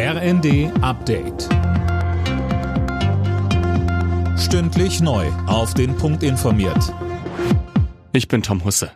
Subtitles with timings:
[0.00, 1.48] RND Update.
[4.38, 5.26] Stündlich neu.
[5.48, 6.94] Auf den Punkt informiert.
[8.12, 8.92] Ich bin Tom Husse.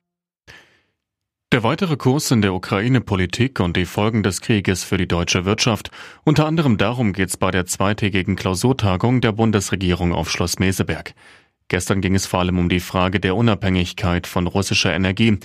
[1.50, 5.90] Der weitere Kurs in der Ukraine-Politik und die Folgen des Krieges für die deutsche Wirtschaft.
[6.22, 11.14] Unter anderem darum geht es bei der zweitägigen Klausurtagung der Bundesregierung auf Schloss Meseberg.
[11.66, 15.40] Gestern ging es vor allem um die Frage der Unabhängigkeit von russischer Energie.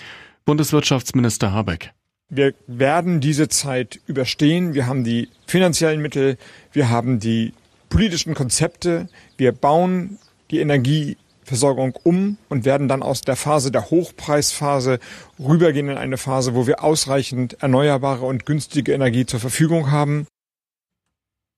[0.46, 1.96] Bundeswirtschaftsminister Habeck.
[2.30, 4.73] Wir werden diese Zeit überstehen.
[4.73, 6.38] Wir haben die finanziellen Mittel,
[6.73, 7.54] wir haben die
[7.89, 9.07] politischen Konzepte.
[9.38, 10.19] Wir bauen
[10.52, 15.00] die Energieversorgung um und werden dann aus der Phase der Hochpreisphase
[15.39, 20.28] rübergehen in eine Phase, wo wir ausreichend erneuerbare und günstige Energie zur Verfügung haben.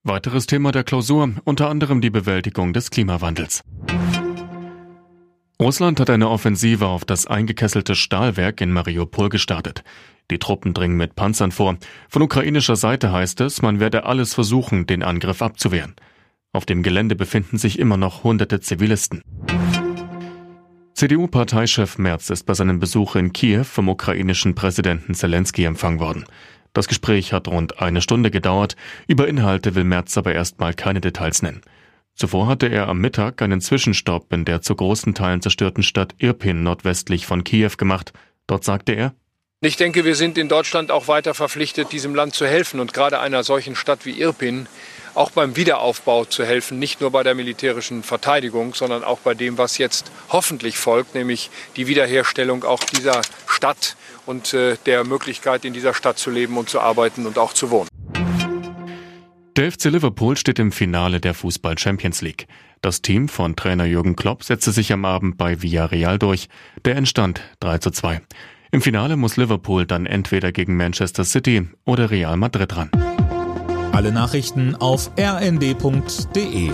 [0.03, 3.63] Weiteres Thema der Klausur, unter anderem die Bewältigung des Klimawandels.
[5.61, 9.83] Russland hat eine Offensive auf das eingekesselte Stahlwerk in Mariupol gestartet.
[10.31, 11.77] Die Truppen dringen mit Panzern vor.
[12.07, 15.95] Von ukrainischer Seite heißt es, man werde alles versuchen, den Angriff abzuwehren.
[16.53, 19.21] Auf dem Gelände befinden sich immer noch hunderte Zivilisten.
[20.93, 26.23] CDU-Parteichef Merz ist bei seinem Besuch in Kiew vom ukrainischen Präsidenten Zelensky empfangen worden.
[26.71, 28.77] Das Gespräch hat rund eine Stunde gedauert.
[29.07, 31.61] Über Inhalte will Merz aber erstmal keine Details nennen.
[32.19, 36.63] Zuvor hatte er am Mittag einen Zwischenstopp in der zu großen Teilen zerstörten Stadt Irpin
[36.63, 38.11] nordwestlich von Kiew gemacht.
[38.45, 39.13] Dort sagte er,
[39.61, 43.21] ich denke, wir sind in Deutschland auch weiter verpflichtet, diesem Land zu helfen und gerade
[43.21, 44.67] einer solchen Stadt wie Irpin
[45.15, 49.57] auch beim Wiederaufbau zu helfen, nicht nur bei der militärischen Verteidigung, sondern auch bei dem,
[49.57, 53.95] was jetzt hoffentlich folgt, nämlich die Wiederherstellung auch dieser Stadt
[54.25, 57.71] und äh, der Möglichkeit, in dieser Stadt zu leben und zu arbeiten und auch zu
[57.71, 57.88] wohnen.
[59.55, 62.47] Der FC Liverpool steht im Finale der Fußball Champions League.
[62.81, 66.47] Das Team von Trainer Jürgen Klopp setzte sich am Abend bei Villarreal durch.
[66.85, 68.21] Der entstand 3 zu 2.
[68.71, 72.91] Im Finale muss Liverpool dann entweder gegen Manchester City oder Real Madrid ran.
[73.91, 76.71] Alle Nachrichten auf rnd.de